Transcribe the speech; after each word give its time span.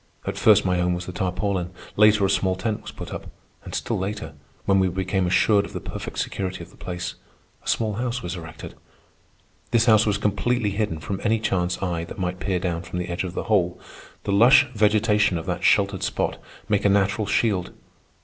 At 0.25 0.35
first 0.35 0.65
my 0.65 0.77
home 0.79 0.95
was 0.95 1.05
the 1.05 1.11
tarpaulin. 1.11 1.69
Later, 1.95 2.25
a 2.25 2.29
small 2.31 2.55
tent 2.55 2.81
was 2.81 2.89
put 2.89 3.13
up. 3.13 3.27
And 3.63 3.75
still 3.75 3.99
later, 3.99 4.33
when 4.65 4.79
we 4.79 4.87
became 4.87 5.27
assured 5.27 5.63
of 5.63 5.73
the 5.73 5.79
perfect 5.79 6.17
security 6.17 6.63
of 6.63 6.71
the 6.71 6.75
place, 6.75 7.13
a 7.61 7.67
small 7.67 7.93
house 7.93 8.23
was 8.23 8.35
erected. 8.35 8.73
This 9.69 9.85
house 9.85 10.07
was 10.07 10.17
completely 10.17 10.71
hidden 10.71 10.97
from 10.99 11.21
any 11.23 11.39
chance 11.39 11.83
eye 11.83 12.03
that 12.05 12.17
might 12.17 12.39
peer 12.39 12.57
down 12.57 12.81
from 12.81 12.97
the 12.97 13.09
edge 13.09 13.23
of 13.23 13.35
the 13.35 13.43
hole. 13.43 13.79
The 14.23 14.31
lush 14.31 14.65
vegetation 14.73 15.37
of 15.37 15.45
that 15.45 15.63
sheltered 15.63 16.01
spot 16.01 16.37
make 16.67 16.83
a 16.83 16.89
natural 16.89 17.27
shield. 17.27 17.71